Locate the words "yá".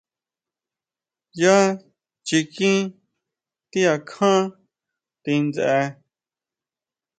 1.41-1.57